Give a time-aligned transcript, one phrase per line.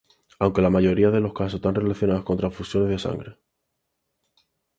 [0.39, 3.37] Aunque la mayoría de los casos están relacionados con transfusiones de sangre.